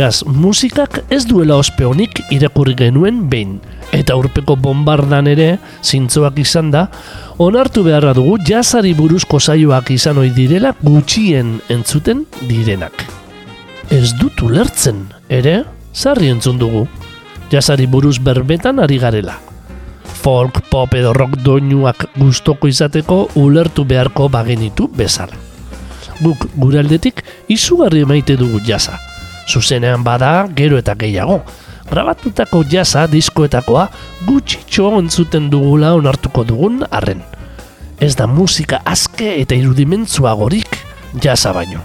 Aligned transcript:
Jazz 0.00 0.22
musikak 0.24 1.02
ez 1.12 1.26
duela 1.28 1.58
ospe 1.60 1.84
honik 1.84 2.22
irakurri 2.32 2.72
genuen 2.72 3.18
behin. 3.28 3.58
Eta 3.92 4.14
urpeko 4.16 4.54
bombardan 4.56 5.26
ere, 5.28 5.58
zintzoak 5.84 6.38
izan 6.40 6.70
da, 6.72 6.86
onartu 7.36 7.82
beharra 7.84 8.14
dugu 8.16 8.38
jazzari 8.48 8.94
buruzko 8.96 9.36
saioak 9.40 9.90
izan 9.92 10.22
ohi 10.22 10.30
direla 10.32 10.70
gutxien 10.80 11.58
entzuten 11.68 12.22
direnak. 12.48 13.04
Ez 13.92 14.14
dut 14.16 14.40
ulertzen, 14.46 15.02
ere, 15.28 15.58
sarri 15.92 16.32
entzun 16.32 16.56
dugu. 16.62 16.86
Jazzari 17.52 17.84
buruz 17.84 18.16
berbetan 18.24 18.80
ari 18.80 18.96
garela. 19.04 19.36
Folk, 20.22 20.62
pop 20.72 20.96
edo 20.96 21.12
rock 21.12 21.36
doinuak 21.44 22.08
gustoko 22.16 22.72
izateko 22.72 23.26
ulertu 23.42 23.84
beharko 23.84 24.32
bagenitu 24.32 24.88
bezala. 24.96 25.36
Guk 26.24 26.48
gure 26.56 26.80
aldetik 26.80 27.20
izugarri 27.52 28.08
emaite 28.08 28.40
dugu 28.40 28.64
jazza 28.64 28.96
zuzenean 29.50 30.04
bada 30.06 30.46
gero 30.54 30.78
eta 30.78 30.94
gehiago. 30.94 31.42
Grabatutako 31.90 32.62
jasa 32.70 33.06
diskoetakoa 33.10 33.88
gutxitxo 34.28 34.92
entzuten 35.00 35.50
dugula 35.50 35.94
onartuko 35.98 36.44
dugun 36.46 36.84
arren. 36.90 37.24
Ez 38.00 38.14
da 38.16 38.28
musika 38.30 38.78
azke 38.86 39.34
eta 39.40 39.58
irudimentzua 39.58 40.36
gorik 40.38 40.78
jasa 41.22 41.52
baino. 41.52 41.82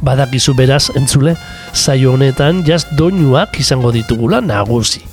Badakizu 0.00 0.54
beraz 0.56 0.86
entzule, 0.96 1.36
zaio 1.74 2.14
honetan 2.16 2.64
jaz 2.64 2.86
doinuak 2.96 3.60
izango 3.60 3.92
ditugula 3.92 4.40
nagusi. 4.40 5.04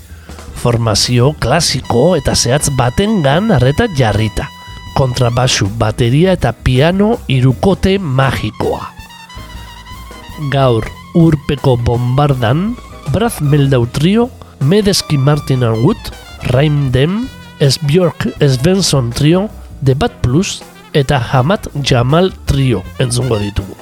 Formazio 0.57 1.33
klasiko 1.43 2.15
eta 2.15 2.33
zehatz 2.35 2.71
batengan 2.79 3.51
arreta 3.59 3.91
jarrita. 3.99 4.47
Kontrabasu, 4.95 5.67
bateria 5.77 6.33
eta 6.39 6.55
piano 6.55 7.17
irukote 7.27 7.99
magikoa 7.99 8.96
gaur 10.51 10.85
urpeko 11.15 11.77
bombardan, 11.77 12.75
Braz 13.13 13.41
Meldau 13.41 13.85
trio, 13.87 14.29
Medeski 14.59 15.17
Martin 15.17 15.63
and 15.63 15.83
Wood, 15.83 15.99
Raim 16.53 16.91
Dem, 16.91 17.27
Es 17.59 17.77
Björk 17.77 18.27
Es 18.39 18.61
Benson 18.61 19.11
trio, 19.11 19.49
The 19.83 19.95
Bad 19.95 20.21
Plus 20.21 20.61
eta 20.93 21.19
Hamad 21.19 21.69
Jamal 21.83 22.33
trio 22.45 22.83
entzungo 22.99 23.37
ditugu. 23.39 23.75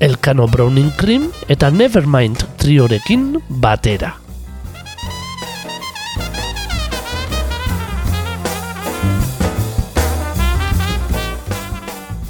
Elkano 0.00 0.48
Browning 0.48 0.90
Cream 0.96 1.30
eta 1.48 1.70
Nevermind 1.70 2.44
triorekin 2.58 3.38
batera. 3.48 4.21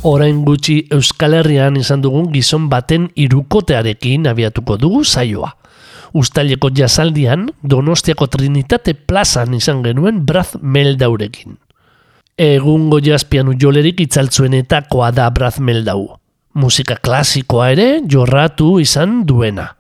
Orain 0.03 0.43
gutxi 0.45 0.83
Euskal 0.91 1.37
Herrian 1.39 1.77
izan 1.79 2.03
dugun 2.03 2.29
gizon 2.33 2.69
baten 2.71 3.09
irukotearekin 3.17 4.27
abiatuko 4.31 4.77
dugu 4.81 5.05
saioa. 5.05 5.53
Uztaileko 6.13 6.69
jazaldian, 6.77 7.47
Donostiako 7.63 8.27
Trinitate 8.29 8.95
plazan 8.95 9.55
izan 9.57 9.83
genuen 9.83 10.21
Braz 10.27 10.59
Meldaurekin. 10.61 11.57
Egungo 12.37 12.99
jazpianu 13.01 13.55
jolerik 13.61 14.01
itzaltzuenetakoa 14.05 15.13
da 15.17 15.31
Braz 15.31 15.59
Meldau. 15.61 16.19
Musika 16.55 16.99
klasikoa 17.01 17.71
ere 17.73 17.87
jorratu 18.05 18.75
izan 18.81 19.23
duena. 19.27 19.71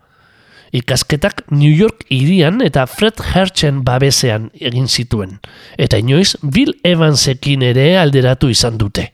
Ikasketak 0.72 1.50
New 1.50 1.68
York 1.68 2.06
irian 2.08 2.62
eta 2.64 2.86
Fred 2.88 3.20
Hertzen 3.20 3.82
babesean 3.84 4.48
egin 4.56 4.88
zituen. 4.88 5.36
Eta 5.76 5.98
inoiz 6.00 6.38
Bill 6.40 6.72
Evansekin 6.84 7.66
ere 7.66 7.98
alderatu 8.00 8.48
izan 8.48 8.80
dute 8.80 9.10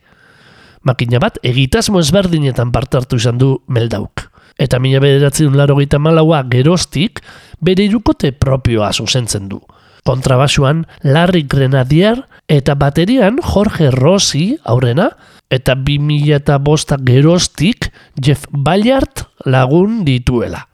makina 0.89 1.21
bat 1.23 1.39
egitasmo 1.47 2.01
ezberdinetan 2.01 2.73
partartu 2.73 3.21
izan 3.21 3.39
du 3.41 3.55
meldauk. 3.69 4.27
Eta 4.59 4.81
mila 4.83 5.01
bederatzen 5.05 5.55
laro 5.57 5.77
gita 5.79 6.01
malaua 6.03 6.43
gerostik 6.51 7.21
bere 7.63 7.85
irukote 7.87 8.33
propioa 8.33 8.91
zuzentzen 8.93 9.49
du. 9.51 9.61
Kontrabasuan 10.09 10.87
Larry 11.05 11.45
Grenadier 11.45 12.23
eta 12.49 12.75
baterian 12.81 13.39
Jorge 13.45 13.91
Rossi 13.93 14.57
aurrena 14.65 15.11
eta 15.53 15.77
bi 15.77 15.99
mila 16.01 16.39
eta 16.41 16.59
bosta 16.59 16.97
gerostik 16.97 17.91
Jeff 18.17 18.49
Ballard 18.51 19.27
lagun 19.47 20.03
dituela. 20.09 20.65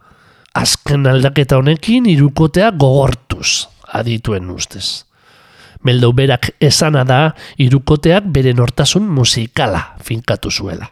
Azken 0.54 1.08
aldaketa 1.10 1.58
honekin 1.58 2.06
irukotea 2.06 2.70
gogortuz 2.78 3.66
adituen 3.92 4.50
ustez. 4.54 5.04
Meldau 5.84 6.12
berak 6.16 6.54
esana 6.60 7.04
da 7.04 7.34
irukoteak 7.60 8.28
bere 8.32 8.54
nortasun 8.56 9.06
musikala 9.08 9.96
finkatu 10.02 10.50
zuela. 10.50 10.88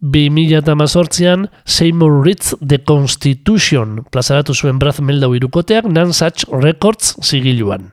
2018an 0.00 1.48
Seymour 1.66 2.24
Ritz 2.24 2.54
The 2.66 2.78
Constitution 2.84 4.04
plazaratu 4.10 4.54
zuen 4.54 4.78
Braz 4.78 5.00
Meldau 5.00 5.34
irukoteak 5.36 5.84
Nansatch 5.84 6.46
Records 6.48 7.16
zigiluan. 7.20 7.90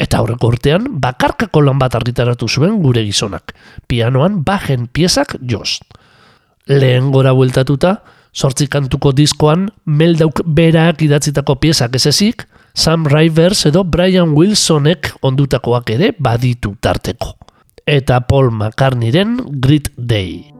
Eta 0.00 0.20
aurreko 0.20 0.50
urtean 0.52 0.88
bakarkako 1.00 1.62
lan 1.64 1.80
bat 1.80 1.94
argitaratu 1.96 2.48
zuen 2.48 2.80
gure 2.82 3.04
gizonak, 3.04 3.54
pianoan 3.88 4.42
bajen 4.44 4.88
piezak 4.92 5.36
jost. 5.40 5.84
Lehen 6.66 7.10
gora 7.14 7.32
bueltatuta, 7.36 8.00
sortzi 8.32 8.66
kantuko 8.68 9.12
diskoan 9.16 9.68
Meldauk 9.86 10.42
berak 10.44 11.02
idatzitako 11.06 11.56
piezak 11.62 11.96
ez 11.96 12.06
ezik, 12.12 12.46
Sam 12.76 13.06
Rivers 13.08 13.64
edo 13.66 13.84
Brian 13.88 14.34
Wilsonek 14.36 15.14
ondutakoak 15.24 15.94
ere 15.94 16.10
baditu 16.12 16.74
tarteko. 16.84 17.32
Eta 17.88 18.20
Paul 18.28 18.50
McCartneyren 18.52 19.38
Grit 19.64 19.88
Day. 19.96 20.55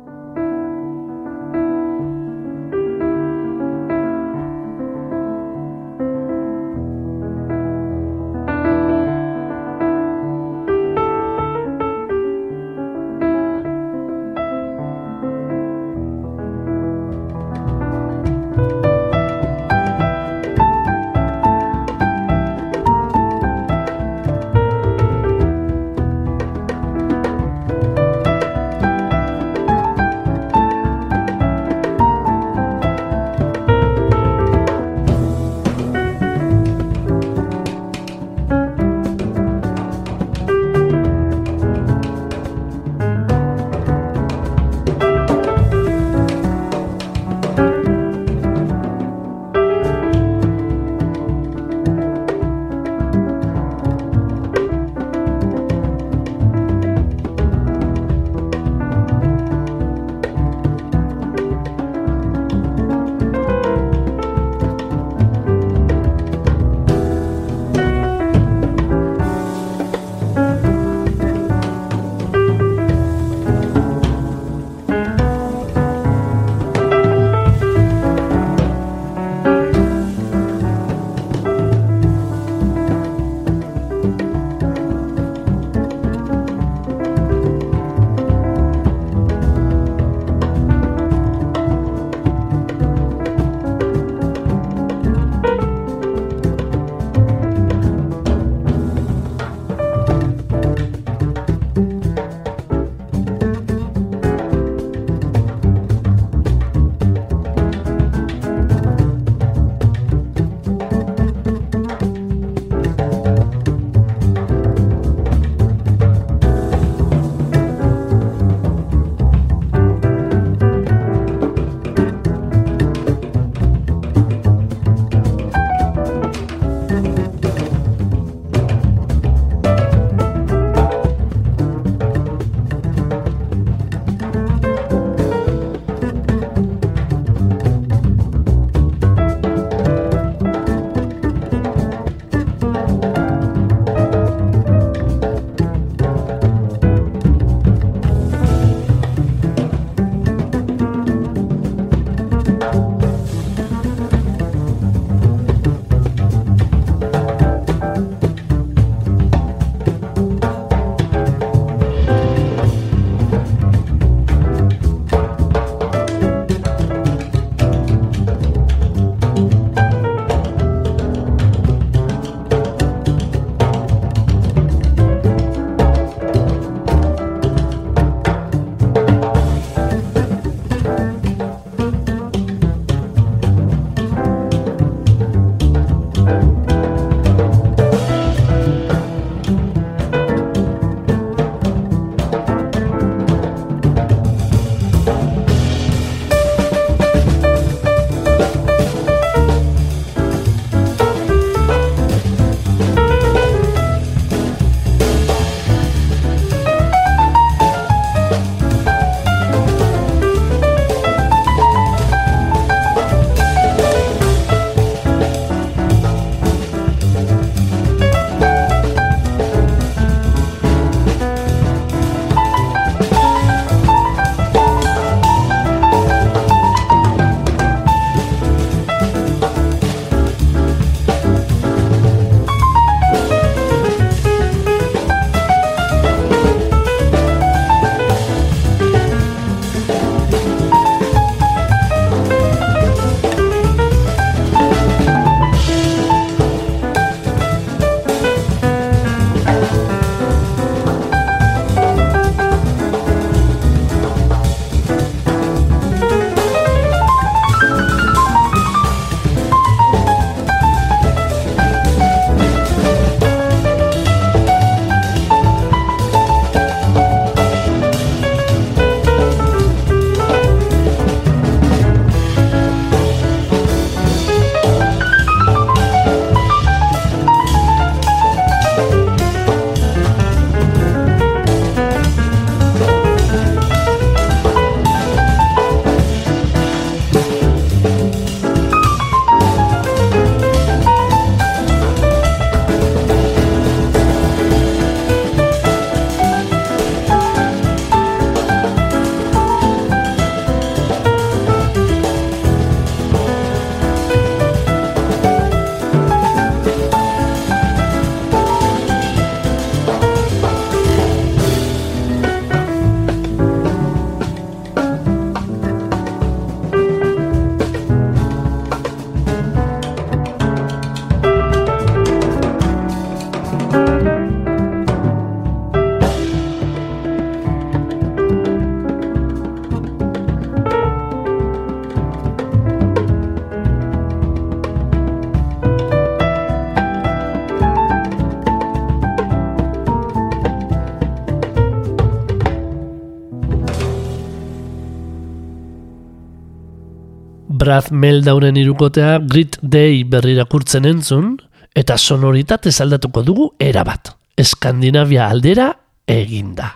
Brad 347.67 347.89
Meldauren 347.91 348.55
irukotea 348.55 349.17
Grit 349.27 349.57
Day 349.59 350.05
berrirakurtzen 350.07 350.85
entzun, 350.87 351.33
eta 351.75 351.97
sonoritate 351.99 352.71
aldatuko 352.85 353.25
dugu 353.27 353.47
erabat. 353.59 354.13
Eskandinavia 354.39 355.25
aldera 355.27 355.73
eginda. 356.07 356.69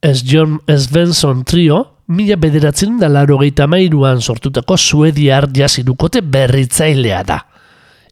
Ez 0.00 0.22
John 0.24 0.56
Svensson 0.64 1.44
trio, 1.44 1.82
mila 2.08 2.38
bederatzen 2.40 2.96
da 2.98 3.10
laro 3.12 3.36
mairuan 3.68 4.22
sortutako 4.22 4.78
suediar 4.78 5.50
jazirukote 5.52 6.22
berritzailea 6.22 7.22
da. 7.22 7.44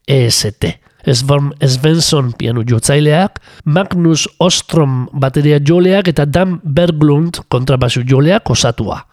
EST. 0.06 0.66
Svorm 1.06 1.54
Svensson 1.64 2.32
pianu 2.32 2.64
jotzaileak, 2.68 3.40
Magnus 3.64 4.28
Ostrom 4.38 5.08
bateria 5.12 5.58
joleak 5.58 6.08
eta 6.08 6.26
Dan 6.26 6.60
Berglund 6.62 7.48
kontrabasu 7.48 8.02
joleak 8.04 8.50
osatua. 8.50 9.06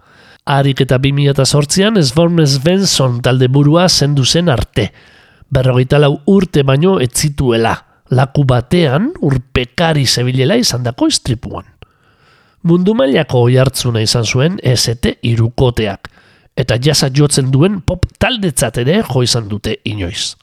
Arik 0.45 0.83
eta 0.83 0.99
2008an 1.01 2.03
Svorm 2.05 2.43
Svensson 2.45 3.15
talde 3.25 3.47
burua 3.49 3.87
zendu 3.89 4.21
zen 4.25 4.49
arte. 4.53 4.91
Berrogeita 5.49 5.97
lau 5.97 6.19
urte 6.29 6.61
baino 6.61 6.99
etzituela, 7.01 7.71
laku 8.13 8.43
batean 8.45 9.07
urpekari 9.25 10.05
zebilela 10.05 10.59
izan 10.61 10.83
dako 10.85 11.07
istripuan. 11.09 11.65
Mundu 12.61 12.93
mailako 12.93 13.41
oi 13.47 13.57
hartzuna 13.57 14.03
izan 14.05 14.25
zuen 14.25 14.59
ST 14.61 15.15
irukoteak, 15.25 16.11
eta 16.53 16.77
jasa 16.77 17.09
jotzen 17.09 17.49
duen 17.49 17.81
pop 17.81 18.05
taldetzat 18.21 18.77
ere 18.85 19.01
jo 19.01 19.23
izan 19.25 19.49
dute 19.49 19.79
inoiz. 19.83 20.35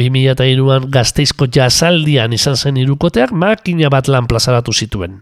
2002an 0.00 0.88
gazteizko 0.88 1.50
jazaldian 1.52 2.32
izan 2.32 2.56
zen 2.56 2.80
irukoteak 2.80 3.32
makina 3.32 3.92
bat 3.92 4.08
lan 4.08 4.24
plazaratu 4.24 4.72
zituen. 4.72 5.20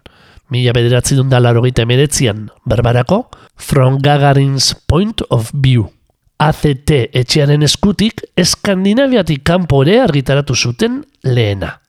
Mila 0.48 0.72
bederatzi 0.72 1.16
dunda 1.16 1.40
laro 1.40 1.64
emeretzian, 1.66 2.50
berbarako, 2.64 3.28
From 3.56 3.98
Gagarin's 3.98 4.74
Point 4.86 5.22
of 5.30 5.50
View. 5.52 5.90
ACT 6.38 6.90
etxearen 7.16 7.62
eskutik 7.62 8.22
Eskandinaviatik 8.36 9.42
kanpo 9.42 9.82
ere 9.82 10.00
argitaratu 10.02 10.54
zuten 10.54 11.02
lehena. 11.24 11.80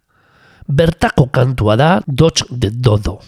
Bertako 0.68 1.28
kantua 1.30 1.76
da 1.76 2.02
Dodge 2.08 2.46
de 2.50 2.72
Dodo. 2.72 3.22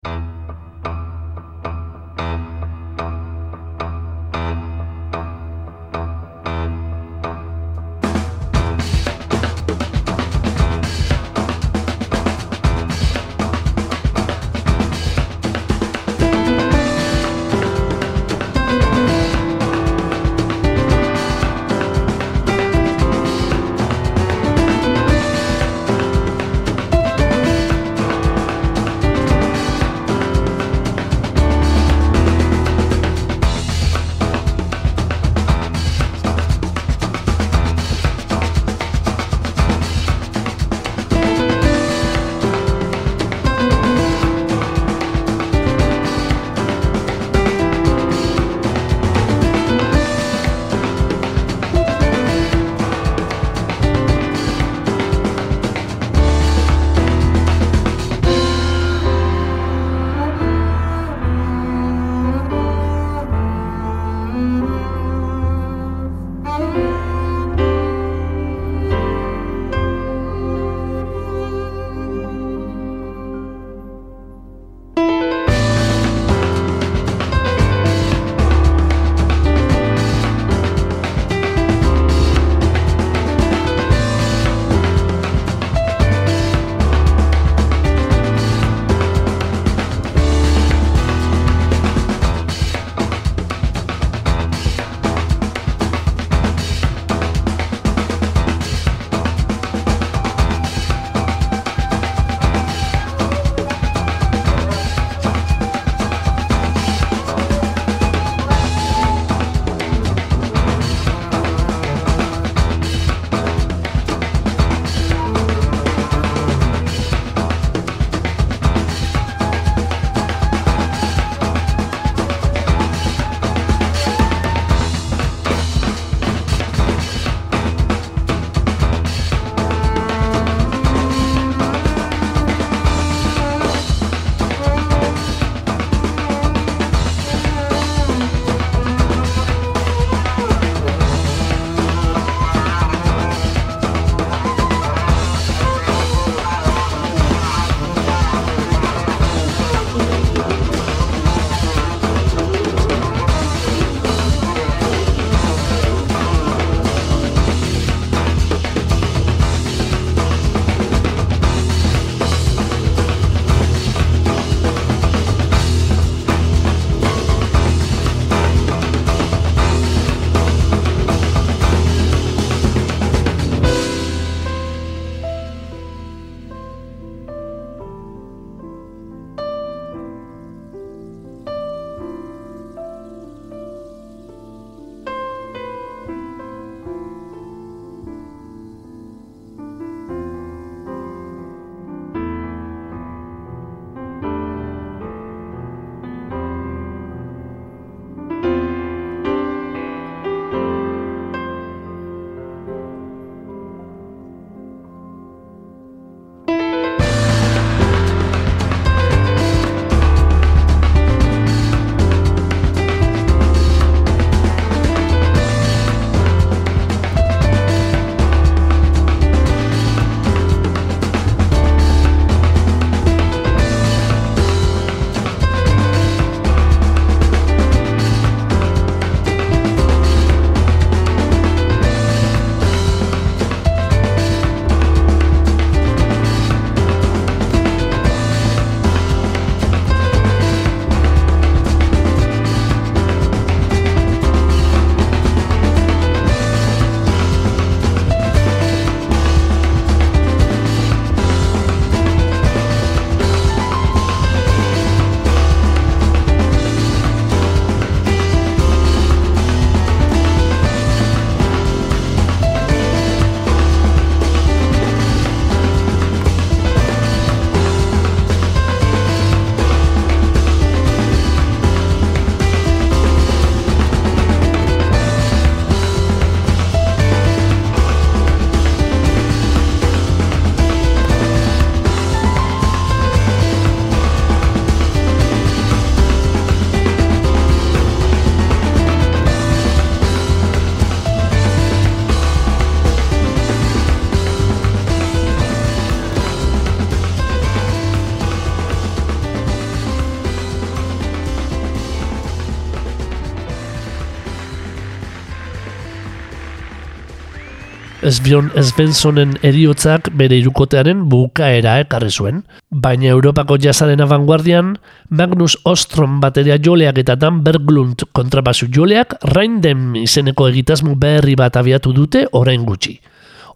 Esbion 308.09 308.47
Svenssonen 308.57 309.35
eriotzak 309.45 310.07
bere 310.17 310.39
irukotearen 310.41 311.03
bukaera 311.11 311.75
ekarri 311.83 312.09
zuen. 312.09 312.39
Baina 312.73 313.11
Europako 313.11 313.59
jazaren 313.61 314.01
abanguardian, 314.01 314.71
Magnus 315.13 315.59
Ostrom 315.69 316.15
bateria 316.23 316.57
joleak 316.57 316.97
eta 317.03 317.13
Dan 317.19 317.43
Berglund 317.45 318.07
kontrabasu 318.17 318.71
joleak 318.73 319.13
Raindem 319.35 319.93
izeneko 320.01 320.49
egitasmo 320.49 320.95
berri 320.97 321.37
bat 321.37 321.61
abiatu 321.61 321.93
dute 321.93 322.25
orain 322.33 322.65
gutxi. 322.65 322.97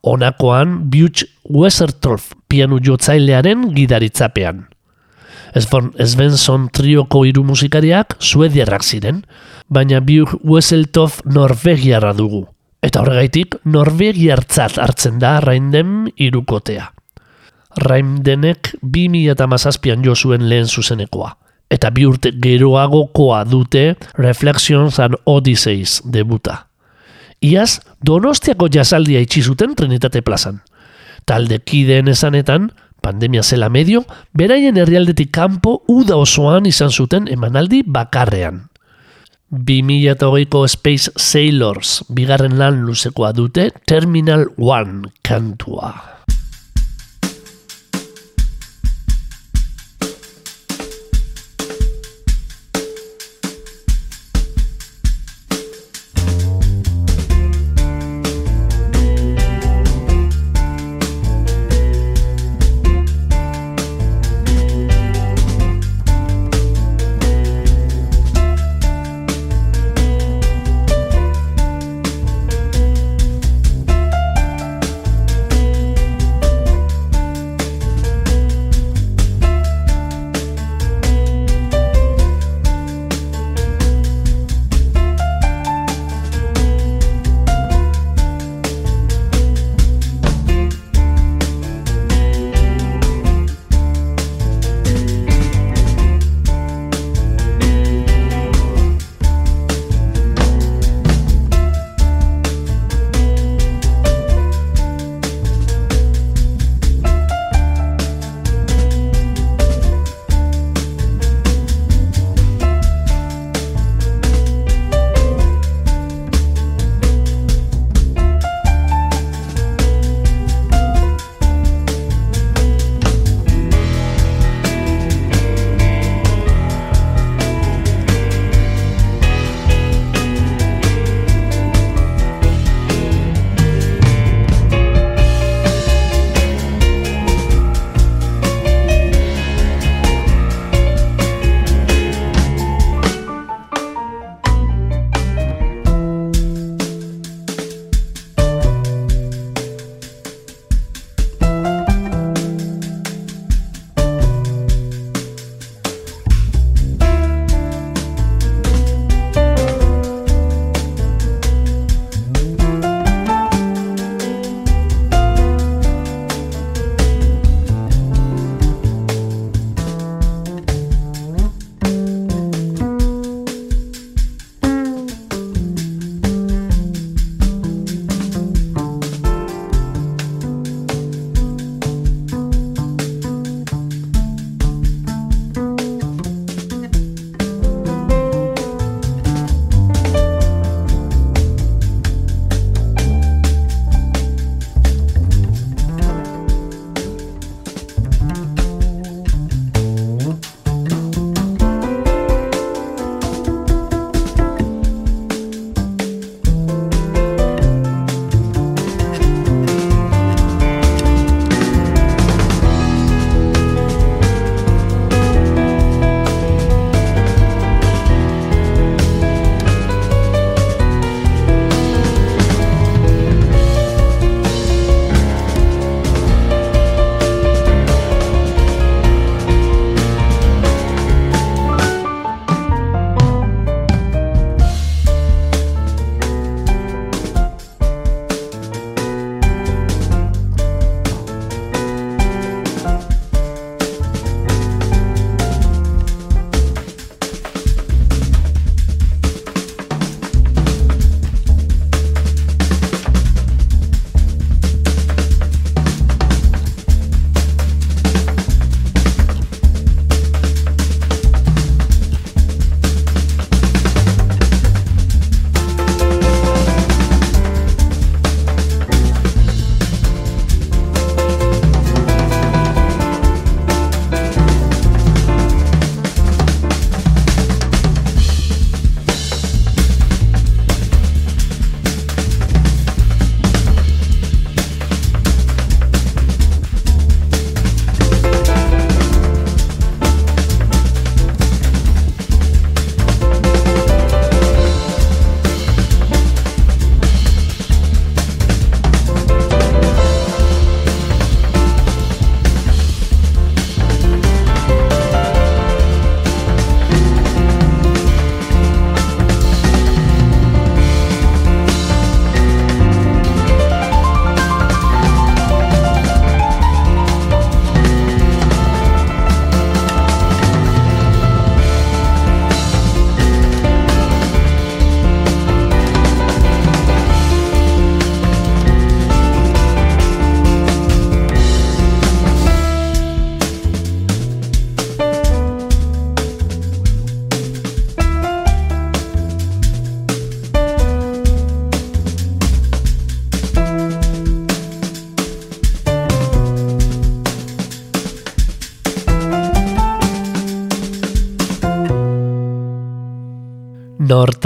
Honakoan, 0.06 0.78
Butch 0.92 1.26
Wesertolf 1.50 2.34
pianu 2.48 2.78
jotzailearen 2.84 3.72
gidaritzapean. 3.74 4.68
Svensson 5.58 6.70
trioko 6.70 7.26
hiru 7.26 7.42
musikariak 7.48 8.20
suediarrak 8.20 8.86
ziren, 8.86 9.24
baina 9.70 10.02
Butch 10.02 10.38
Weseltof 10.44 11.24
Norvegiarra 11.26 12.14
dugu 12.14 12.50
eta 12.84 13.02
horregaitik 13.02 13.62
Norvegiartzat 13.72 14.78
hartzen 14.82 15.20
da 15.22 15.38
Raindem 15.44 16.10
irukotea. 16.20 16.90
Raindenek 17.84 18.76
2008an 18.84 20.04
jo 20.06 20.16
zuen 20.16 20.46
lehen 20.50 20.68
zuzenekoa, 20.68 21.32
eta 21.72 21.90
bi 21.90 22.06
urte 22.06 22.34
geroagokoa 22.44 23.44
dute 23.50 23.96
Reflections 24.20 25.00
and 25.00 25.18
Odysseys 25.26 26.02
debuta. 26.06 26.68
Iaz, 27.44 27.80
Donostiako 28.06 28.70
jazaldia 28.72 29.20
itxi 29.24 29.42
zuten 29.42 29.76
Trinitate 29.76 30.22
plazan. 30.22 30.62
Talde 31.26 31.60
kideen 31.60 32.08
esanetan, 32.12 32.70
pandemia 33.02 33.44
zela 33.44 33.70
medio, 33.70 34.04
beraien 34.38 34.78
herrialdetik 34.78 35.32
kanpo 35.32 35.82
uda 35.92 36.16
osoan 36.20 36.68
izan 36.70 36.92
zuten 36.92 37.28
emanaldi 37.32 37.82
bakarrean. 37.84 38.68
2008ko 39.54 40.66
Space 40.66 41.14
Sailors 41.14 42.02
bigarren 42.10 42.58
lan 42.58 42.82
luzekoa 42.88 43.30
dute 43.38 43.70
Terminal 43.86 44.48
One 44.58 45.14
kantua. 45.22 45.94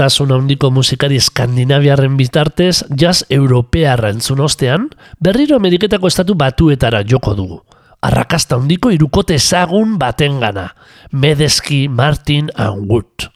Nortasun 0.08 0.30
handiko 0.32 0.70
musikari 0.72 1.18
eskandinaviarren 1.20 2.14
bitartez, 2.16 2.78
jazz 2.96 3.26
europearra 3.28 4.08
entzun 4.08 4.40
ostean, 4.40 4.86
berriro 5.20 5.58
Ameriketako 5.60 6.08
estatu 6.08 6.32
batuetara 6.34 7.02
joko 7.04 7.34
dugu. 7.36 7.58
Arrakasta 8.00 8.56
handiko 8.56 8.88
irukote 8.88 9.36
ezagun 9.36 9.98
baten 10.00 10.40
gana, 10.40 10.70
Medeski, 11.12 11.90
Martin 11.92 12.48
and 12.56 12.88
Wood. 12.88 13.28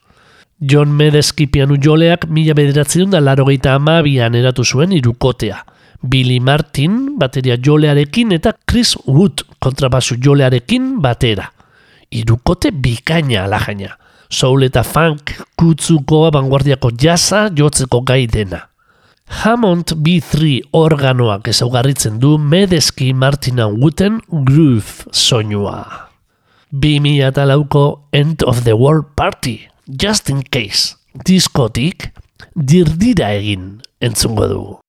John 0.61 0.97
Medeski 0.97 1.47
pianu 1.47 1.77
joleak 1.77 2.25
mila 2.31 2.55
bederatzen 2.55 3.11
da 3.11 3.21
laro 3.21 3.45
amabian 3.69 4.35
eratu 4.35 4.65
zuen 4.65 4.93
irukotea. 4.93 5.67
Billy 6.01 6.41
Martin 6.41 7.19
bateria 7.19 7.59
jolearekin 7.59 8.33
eta 8.33 8.55
Chris 8.67 8.97
Wood 9.07 9.45
kontrabasu 9.59 10.17
jolearekin 10.17 11.03
batera. 11.03 11.53
Irukote 12.11 12.71
bikaina 12.73 13.45
alajaina 13.45 13.99
soul 14.33 14.65
eta 14.65 14.83
funk 14.83 15.35
kutzuko 15.61 16.25
abanguardiako 16.31 16.91
jasa 16.99 17.49
jotzeko 17.53 18.01
gai 18.09 18.27
dena. 18.27 18.69
Hammond 19.43 19.95
B3 20.05 20.59
organoak 20.77 21.49
ezaugarritzen 21.53 22.19
du 22.21 22.37
Medeski 22.39 23.13
Martina 23.15 23.69
Wooten 23.69 24.21
Groove 24.29 25.09
soinua. 25.13 26.09
Bimi 26.73 27.19
eta 27.21 27.47
lauko 27.49 28.09
End 28.13 28.45
of 28.49 28.65
the 28.65 28.77
World 28.77 29.13
Party, 29.17 29.69
Just 29.87 30.31
in 30.33 30.43
Case, 30.43 30.97
diskotik, 31.25 32.11
dirdira 32.57 33.33
egin 33.37 33.83
entzungo 34.01 34.49
dugu. 34.49 34.82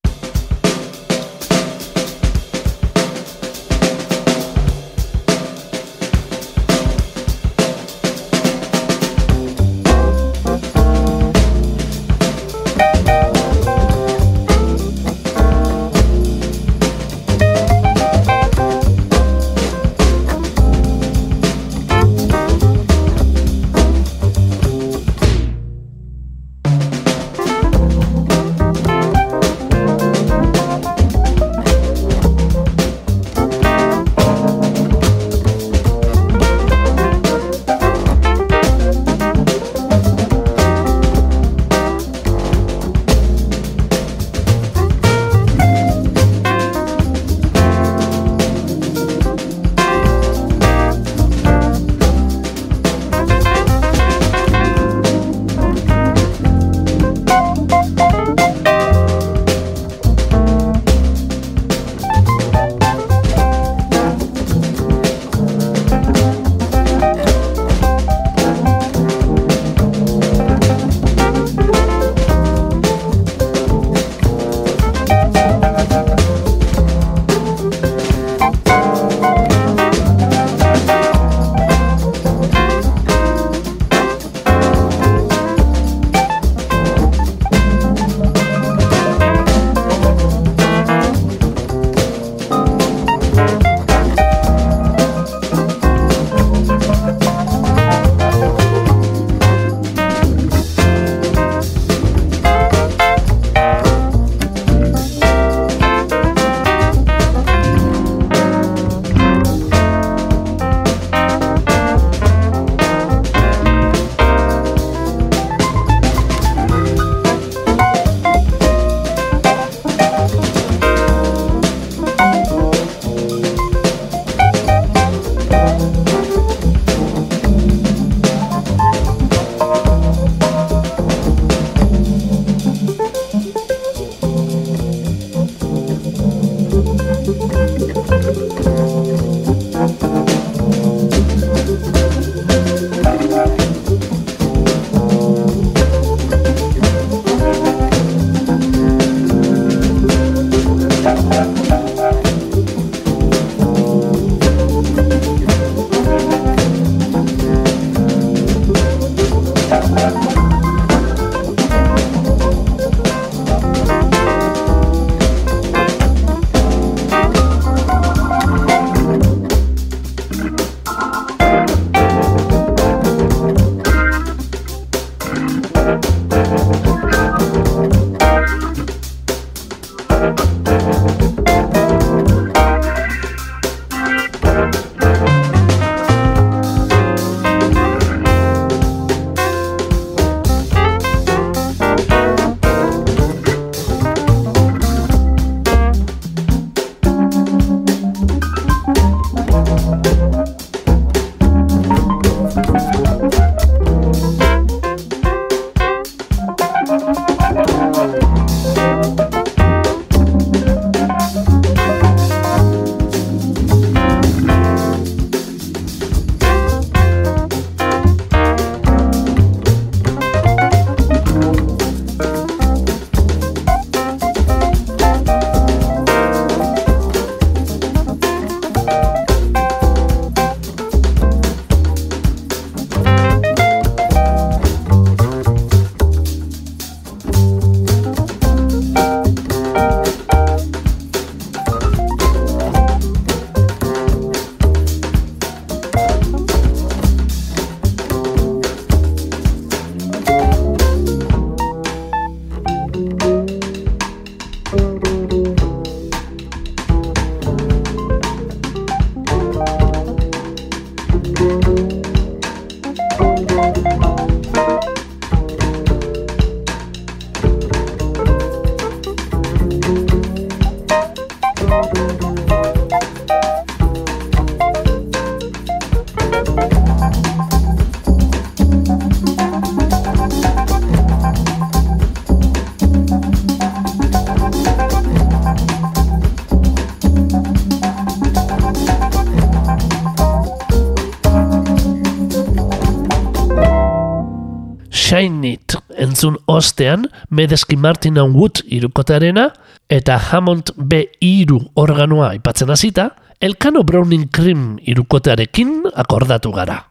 Entzun 296.74 297.04
ostean 297.04 297.10
Medeski 297.30 297.76
Martin 297.76 298.18
and 298.18 298.36
Wood 298.36 298.64
irukotearena 298.66 299.54
eta 299.90 300.18
Hammond 300.18 300.74
B 300.78 301.10
iru 301.22 301.60
organoa 301.76 302.34
ipatzen 302.36 302.70
hasita, 302.70 303.16
Elkano 303.40 303.84
Browning 303.84 304.30
Cream 304.32 304.80
irukotearekin 304.82 305.84
akordatu 305.96 306.52
gara. 306.52 306.90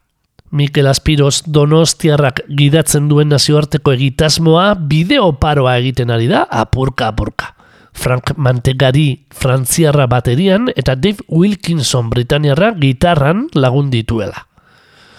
Mikel 0.51 0.87
Aspiros 0.87 1.43
Donostiarrak 1.47 2.43
gidatzen 2.49 3.09
duen 3.09 3.29
nazioarteko 3.29 3.93
egitasmoa 3.93 4.75
bideo 4.75 5.33
paroa 5.41 5.79
egiten 5.79 6.11
ari 6.11 6.29
da 6.29 6.45
apurka 6.51 7.09
apurka. 7.09 7.55
Frank 7.93 8.37
Mantegari 8.37 9.27
frantziarra 9.33 10.07
baterian 10.07 10.69
eta 10.77 10.95
Dave 10.95 11.25
Wilkinson 11.29 12.11
Britaniarra 12.11 12.75
gitarran 12.75 13.49
lagun 13.55 13.91
dituela. 13.91 14.47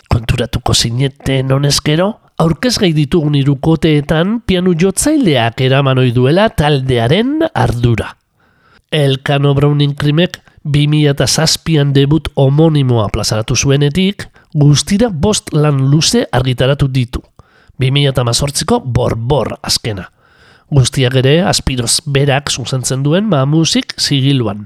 Konturatuko 0.09 0.73
zinete 0.73 1.41
nonezkero, 1.43 2.22
aurkez 2.37 2.77
gai 2.81 2.91
ditugun 2.95 3.35
irukoteetan 3.37 4.39
pianu 4.47 4.73
jotzaileak 4.79 5.61
eraman 5.61 6.01
duela 6.15 6.49
taldearen 6.49 7.41
ardura. 7.53 8.15
Elkano 8.91 9.53
Browning 9.53 9.95
Krimek 9.95 10.39
2006an 10.65 11.93
debut 11.93 12.29
homonimoa 12.35 13.09
plazaratu 13.11 13.55
zuenetik, 13.55 14.27
guztira 14.53 15.09
bost 15.09 15.53
lan 15.53 15.89
luze 15.91 16.25
argitaratu 16.31 16.87
ditu. 16.87 17.21
2008ko 17.81 18.79
borbor 18.85 19.57
azkena. 19.61 20.09
Guztiak 20.73 21.17
ere, 21.21 21.33
aspiroz 21.45 21.99
berak 22.09 22.49
zuzentzen 22.49 23.03
duen 23.03 23.27
ma 23.29 23.43
musik 23.45 23.93
zigiluan. 23.99 24.65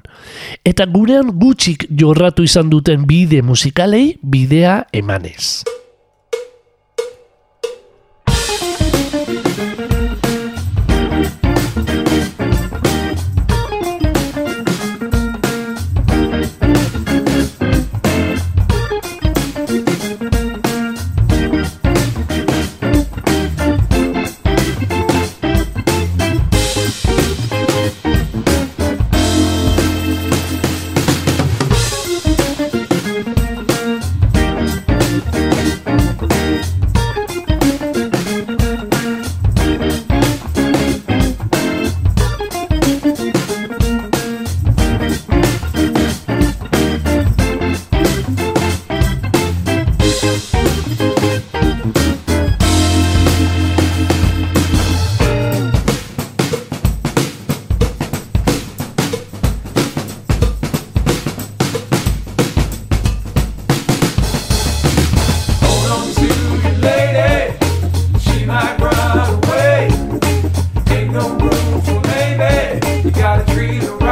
Eta 0.64 0.86
gurean 0.86 1.34
gutxik 1.40 1.88
jorratu 1.90 2.46
izan 2.48 2.70
duten 2.70 3.08
bide 3.10 3.42
musikalei 3.42 4.14
bidea 4.22 4.84
emanez. 4.94 5.77
You 73.08 73.14
gotta 73.14 73.54
treat 73.54 73.84
her 73.84 74.07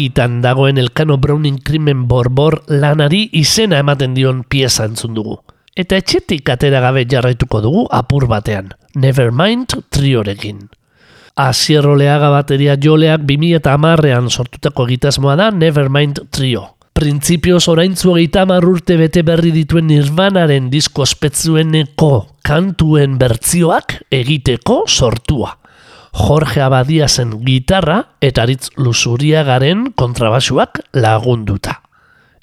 irakitan 0.00 0.40
dagoen 0.40 0.78
Elkano 0.78 1.18
Browning 1.18 1.60
krimen 1.62 2.06
borbor 2.08 2.62
lanari 2.68 3.28
izena 3.32 3.78
ematen 3.78 4.14
dion 4.14 4.44
pieza 4.48 4.86
entzun 4.86 5.14
dugu. 5.14 5.36
Eta 5.76 5.96
etxetik 5.96 6.48
atera 6.48 6.80
gabe 6.80 7.04
jarraituko 7.04 7.60
dugu 7.60 7.86
apur 7.90 8.26
batean, 8.26 8.72
Nevermind 8.96 9.76
triorekin. 9.90 10.68
Azierroleaga 11.36 12.30
bateria 12.30 12.76
joleak 12.76 13.20
2000 13.22 13.56
eta 13.60 13.74
amarrean 13.74 14.30
sortutako 14.30 14.86
egitasmoa 14.88 15.36
da 15.36 15.50
Nevermind 15.50 16.24
trio. 16.30 16.76
Printzipioz 16.92 17.68
oraintzu 17.68 18.10
hogeita 18.12 18.44
urte 18.64 18.96
bete 18.96 19.22
berri 19.22 19.52
dituen 19.52 19.86
nirvanaren 19.86 20.70
disko 20.70 21.02
ospetzueneko 21.02 22.40
kantuen 22.42 23.16
bertzioak 23.18 24.02
egiteko 24.10 24.84
sortua. 24.88 25.59
Jorge 26.12 26.60
Abadiasen 26.60 27.36
gitarra 27.46 28.00
eta 28.20 28.42
aritz 28.42 28.70
lusuriagaren 28.76 29.92
kontrabasuak 29.94 30.82
lagunduta. 30.92 31.80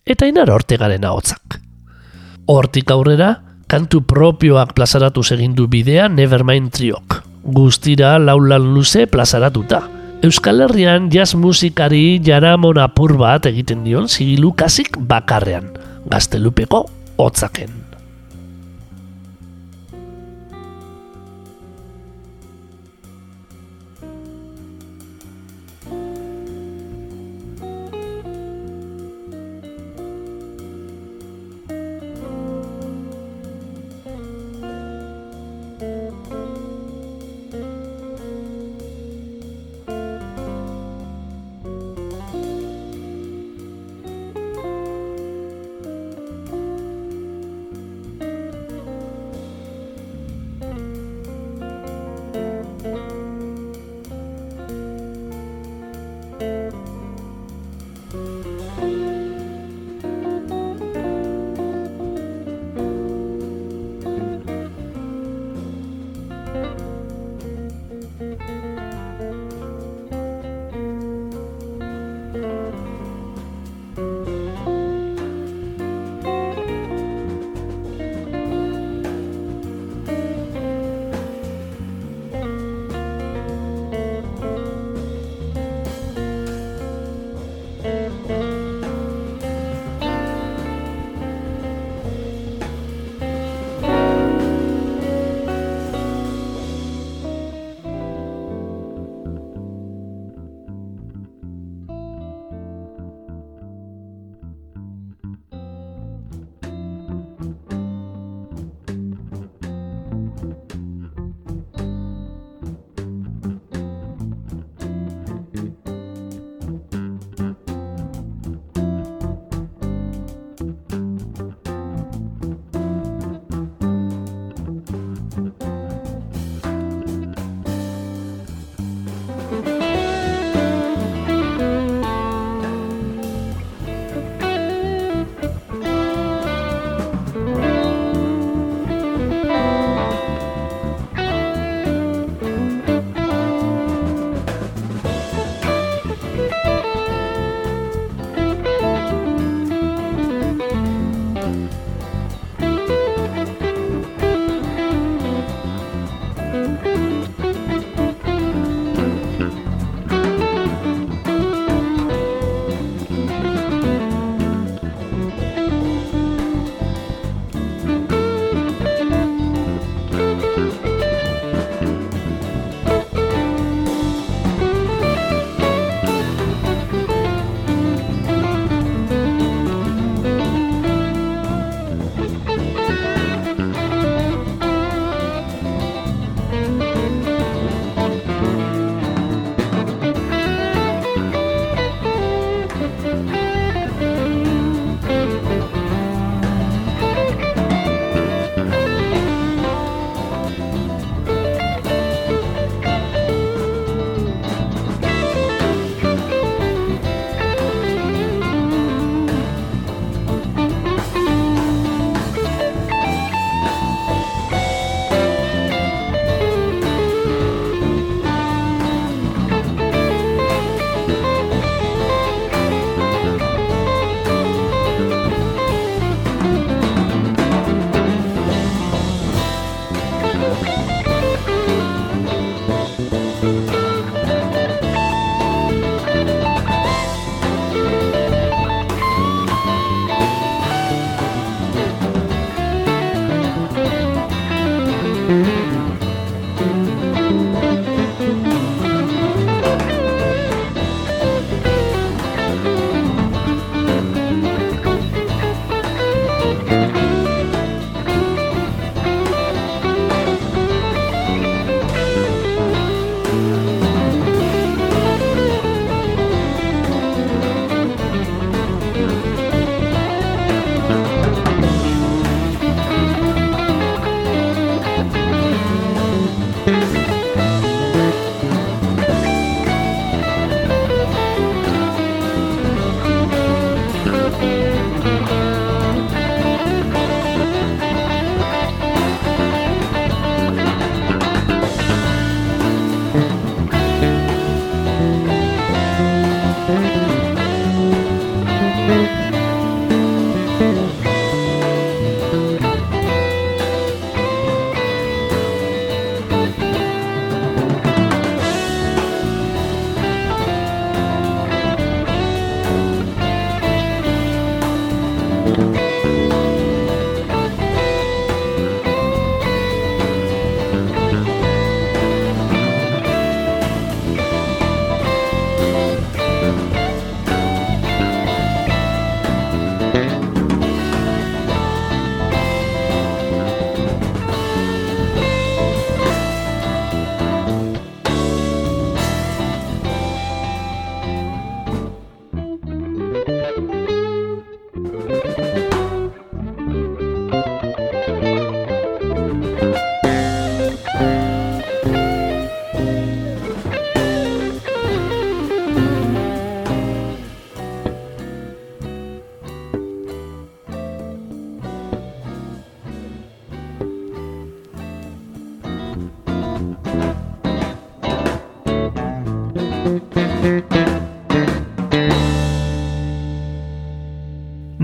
Eta 0.07 0.27
inar 0.27 0.51
ortegaren 0.53 1.03
ahotsak. 1.03 1.59
Hortik 2.47 2.91
aurrera, 2.95 3.33
kantu 3.67 4.05
propioak 4.07 4.71
plazaratu 4.73 5.23
segindu 5.23 5.67
bidea 5.67 6.07
Nevermind 6.07 6.71
triok. 6.71 7.21
Guztira 7.43 8.15
laulan 8.19 8.73
luze 8.73 9.05
plazaratuta. 9.07 9.83
Euskal 10.23 10.63
Herrian 10.65 11.11
jazz 11.11 11.35
musikari 11.35 12.19
jaramon 12.23 12.79
apur 12.81 13.17
bat 13.19 13.45
egiten 13.51 13.83
dion 13.85 14.07
zigilu 14.07 14.55
kasik 14.57 14.97
bakarrean. 14.97 15.69
Gaztelupeko 16.07 16.87
hotzaken. 17.17 17.86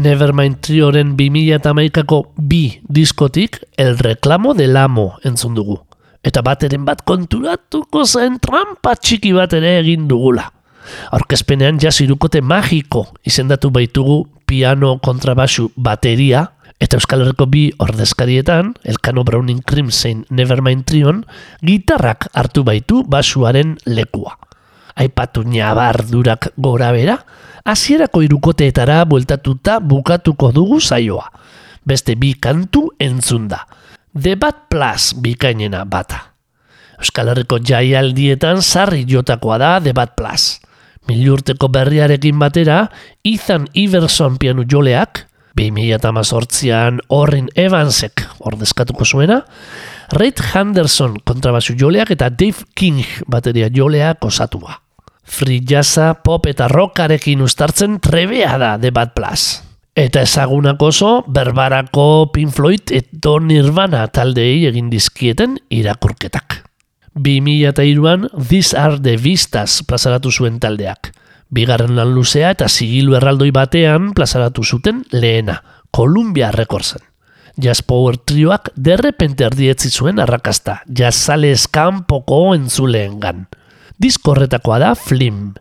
Nevermind 0.04 0.58
trioren 0.60 1.14
2008ko 1.16 2.18
bi 2.36 2.82
diskotik 2.84 3.62
El 3.80 3.96
Reclamo 3.98 4.52
del 4.54 4.76
Amo 4.76 5.14
entzun 5.24 5.56
dugu. 5.56 5.78
Eta 6.24 6.42
bateren 6.44 6.84
bat 6.84 7.06
konturatuko 7.08 8.04
zen 8.04 8.36
trampa 8.44 8.98
txiki 9.00 9.32
bat 9.36 9.56
ere 9.56 9.78
egin 9.80 10.10
dugula. 10.10 10.50
Aurkezpenean 11.16 11.80
jazz 11.80 12.02
irukote 12.04 12.42
magiko 12.44 13.06
izendatu 13.24 13.72
baitugu 13.72 14.26
piano, 14.46 14.98
kontrabasu, 15.00 15.70
bateria, 15.76 16.50
eta 16.84 17.00
Euskal 17.00 17.24
Herriko 17.24 17.48
bi 17.48 17.70
ordezkarietan, 17.80 18.74
Elkano 18.84 19.24
Browning 19.24 19.64
Crimson 19.64 20.26
Nevermind 20.30 20.84
trion, 20.90 21.24
gitarrak 21.64 22.28
hartu 22.34 22.66
baitu 22.68 23.06
basuaren 23.08 23.78
lekua. 23.88 24.36
Aipatu 24.96 25.44
durak 26.12 26.54
gora 26.58 26.92
bera, 26.92 27.18
hasierako 27.66 28.22
irukoteetara 28.22 29.06
bueltatuta 29.06 29.80
bukatuko 29.80 30.52
dugu 30.52 30.80
zaioa. 30.80 31.32
Beste 31.86 32.16
bi 32.16 32.34
kantu 32.34 32.90
entzun 33.00 33.48
da. 33.48 33.66
The 34.14 34.36
Bad 34.36 34.70
Plus 34.70 35.16
bikainena 35.16 35.86
bata. 35.86 36.34
Euskal 37.00 37.28
Herriko 37.34 37.58
jaialdietan 37.60 38.62
sarri 38.62 39.06
jotakoa 39.06 39.58
da 39.58 39.80
The 39.82 39.94
Bad 39.94 40.14
Plus. 40.16 40.60
Milurteko 41.08 41.68
berriarekin 41.68 42.40
batera, 42.40 42.88
Ethan 43.26 43.68
Iverson 43.74 44.38
pianu 44.38 44.64
joleak, 44.64 45.26
2008an 45.60 47.02
Orrin 47.10 47.50
Evansek 47.56 48.24
ordezkatuko 48.40 49.06
zuena, 49.06 49.42
Reid 50.14 50.38
Henderson 50.54 51.16
kontrabasu 51.26 51.74
joleak 51.74 52.12
eta 52.14 52.28
Dave 52.30 52.68
King 52.78 53.02
bateria 53.26 53.72
joleak 53.74 54.22
osatua. 54.26 54.76
Free 55.24 55.64
jazza, 55.66 56.12
pop 56.22 56.46
eta 56.46 56.68
rockarekin 56.70 57.42
ustartzen 57.42 57.98
trebea 58.04 58.58
da 58.62 58.76
The 58.78 58.92
Bad 58.94 59.16
Plus. 59.16 59.64
Eta 59.98 60.22
ezagunak 60.22 60.82
oso, 60.86 61.24
berbarako 61.26 62.30
Pink 62.34 62.54
Floyd 62.54 62.94
eto 62.94 63.40
Nirvana 63.40 64.04
taldei 64.14 64.68
egin 64.70 64.92
dizkieten 64.92 65.58
irakurketak. 65.74 66.60
2002an 67.18 68.28
These 68.38 68.78
Are 68.78 69.00
The 69.02 69.16
Vistas 69.18 69.82
plazaratu 69.88 70.30
zuen 70.30 70.60
taldeak. 70.62 71.10
Bigarren 71.50 71.96
lan 71.98 72.14
luzea 72.14 72.52
eta 72.54 72.70
sigilu 72.70 73.18
erraldoi 73.18 73.50
batean 73.54 74.12
plazaratu 74.14 74.62
zuten 74.62 75.02
lehena, 75.12 75.58
Columbia 75.90 76.52
Recordsen. 76.52 77.02
Jazz 77.56 77.84
Power 77.86 78.18
trioak 78.18 78.72
derrepente 78.76 79.46
erdietzi 79.46 79.92
zuen 79.94 80.20
arrakasta, 80.20 80.80
jazzale 80.90 81.52
eskanpoko 81.54 82.40
entzuleen 82.56 83.20
gan. 83.22 83.46
Diskorretakoa 84.02 84.80
da 84.82 84.94
Flim, 84.98 85.52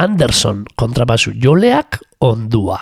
Anderson 0.00 0.64
kontrabasu 0.80 1.34
joleak 1.36 2.00
ondua. 2.24 2.80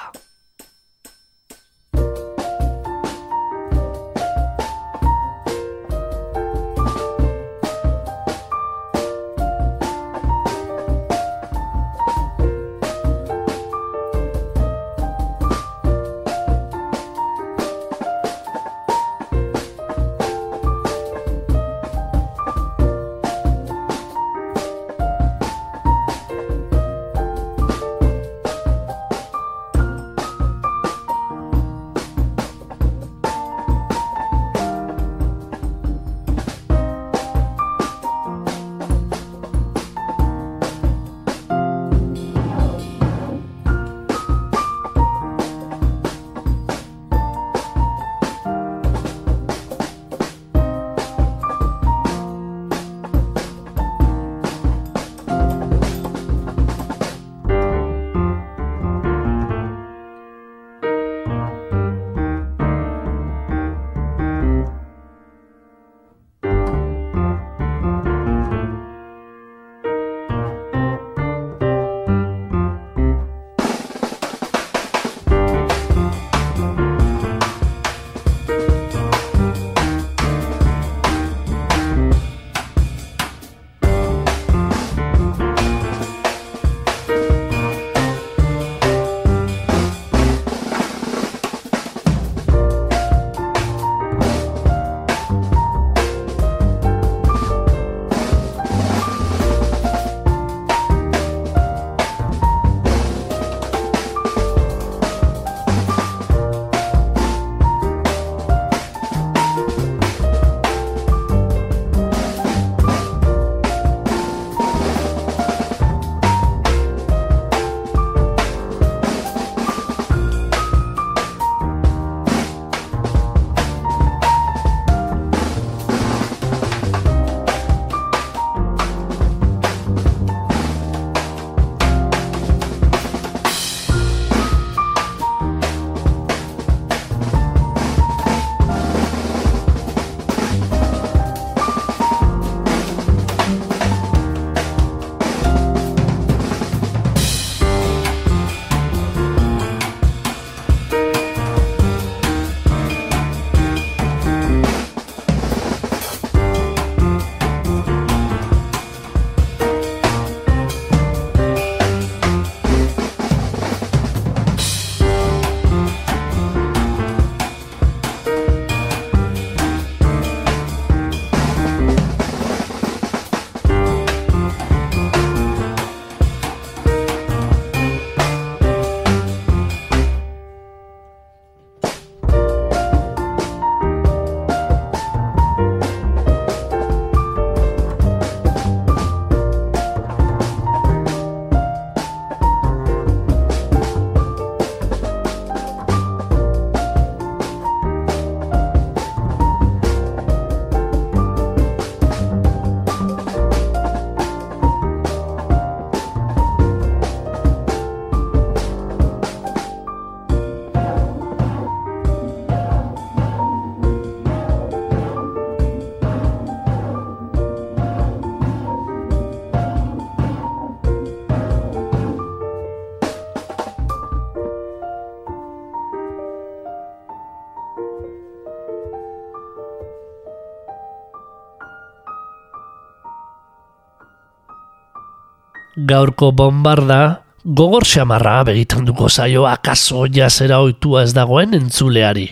Gaurko 235.92 236.30
bombarda, 236.32 237.20
gogor 237.44 237.84
xamarra 237.84 238.38
begitan 238.48 238.86
duko 238.88 239.10
zaioa 239.10 239.58
kaso 239.60 240.06
jazera 240.08 240.62
oitua 240.64 241.02
ez 241.04 241.12
dagoen 241.12 241.52
entzuleari. 241.58 242.30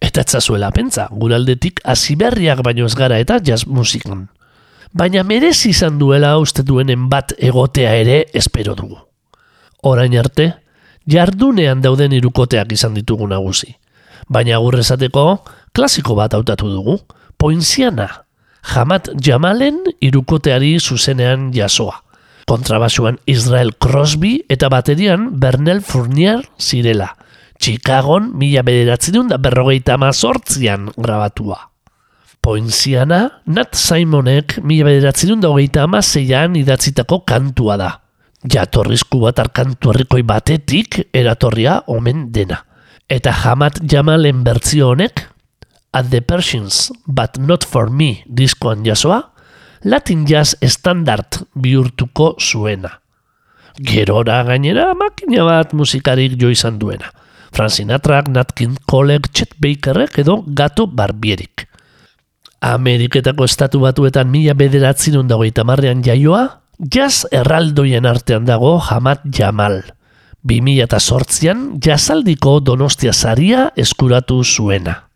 Eta 0.00 0.22
etzazuela 0.24 0.70
pentsa, 0.72 1.10
guraldetik 1.12 1.82
hasiberriak 1.84 2.62
baino 2.64 2.86
ez 2.88 2.94
gara 2.96 3.18
eta 3.20 3.36
jazz 3.44 3.66
musikan. 3.66 4.22
Baina 4.96 5.24
merezi 5.28 5.74
izan 5.74 5.98
duela 6.00 6.30
uste 6.40 6.64
duenen 6.64 7.10
bat 7.12 7.34
egotea 7.36 7.90
ere 8.00 8.16
espero 8.40 8.72
dugu. 8.78 8.96
Orain 9.82 10.16
arte, 10.16 10.46
jardunean 11.04 11.82
dauden 11.84 12.14
irukoteak 12.16 12.72
izan 12.72 12.96
ditugu 12.96 13.28
nagusi. 13.28 13.74
Baina 14.32 14.56
agurrezateko, 14.56 15.26
klasiko 15.76 16.16
bat 16.16 16.32
hautatu 16.38 16.70
dugu, 16.72 16.96
poinziana, 17.36 18.08
jamat 18.72 19.12
jamalen 19.20 19.82
irukoteari 20.00 20.78
zuzenean 20.80 21.50
jasoa. 21.52 21.98
Kontrabasuan 22.52 23.16
Israel 23.24 23.72
Crosby 23.80 24.42
eta 24.52 24.68
baterian 24.68 25.40
Bernel 25.40 25.80
Fournier 25.80 26.42
zirela. 26.60 27.14
Chicagon 27.56 28.26
mila 28.36 28.60
bederatzen 28.66 29.30
da 29.30 29.38
berrogeita 29.40 29.94
amazortzian 29.96 30.90
grabatua. 30.98 31.70
Poinziana, 32.44 33.40
Nat 33.46 33.72
Simonek 33.72 34.58
mila 34.60 34.90
bederatzen 34.90 35.40
da 35.40 35.48
hogeita 35.48 35.86
amazeian 35.88 36.58
idatzitako 36.60 37.22
kantua 37.24 37.78
da. 37.80 37.90
Jatorrizku 38.44 39.22
bat 39.24 39.40
arkantu 39.40 39.94
herrikoi 39.94 40.20
batetik 40.20 41.06
eratorria 41.08 41.80
omen 41.88 42.26
dena. 42.36 42.66
Eta 43.08 43.32
jamat 43.32 43.80
jamalen 43.88 44.44
bertzio 44.44 44.92
honek, 44.92 45.24
At 45.94 46.08
the 46.10 46.20
Persians, 46.20 46.90
but 47.06 47.36
not 47.38 47.64
for 47.64 47.90
me 47.90 48.24
diskoan 48.24 48.84
jasoa, 48.84 49.31
Latin 49.84 50.26
jazz 50.26 50.54
standard 50.62 51.42
bihurtuko 51.54 52.36
zuena. 52.38 53.00
Gerora 53.78 54.42
gainera 54.46 54.92
makina 54.94 55.44
bat 55.48 55.72
musikarik 55.74 56.36
jo 56.38 56.50
izan 56.52 56.78
duena. 56.78 57.10
Frank 57.52 57.74
Sinatra, 57.74 58.22
Nat 58.28 58.52
King 58.54 58.78
Cole, 58.88 59.18
Chet 59.32 59.56
Bakerrek 59.60 60.18
edo 60.22 60.42
Gato 60.46 60.86
Barbierik. 60.86 61.66
Ameriketako 62.62 63.44
estatu 63.44 63.82
batuetan 63.82 64.30
mila 64.30 64.54
bederatzen 64.54 65.26
dagoita 65.28 65.64
marrean 65.64 66.02
jaioa, 66.02 66.60
jazz 66.78 67.26
erraldoien 67.32 68.06
artean 68.06 68.46
dago 68.46 68.78
Hamad 68.78 69.26
Jamal. 69.26 69.82
2000 70.44 70.82
eta 70.82 70.98
sortzian, 71.00 71.80
jazaldiko 71.82 72.60
donostia 72.60 73.12
zaria 73.12 73.70
eskuratu 73.76 74.42
zuena. 74.44 75.11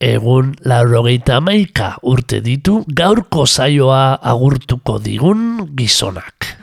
Egun 0.00 0.54
laurogeita 0.64 1.34
amaika 1.42 1.90
urte 2.08 2.38
ditu 2.40 2.78
gaurko 2.88 3.44
zaioa 3.44 4.16
agurtuko 4.32 4.96
digun 5.04 5.42
gizonak. 5.76 6.59